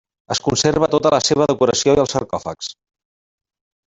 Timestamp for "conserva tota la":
0.45-1.19